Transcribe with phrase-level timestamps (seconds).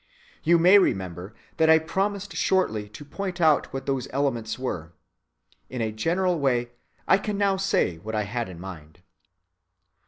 [0.43, 4.93] You may remember that I promised shortly to point out what those elements were.
[5.69, 6.71] In a general way
[7.07, 9.03] I can now say what I had in mind.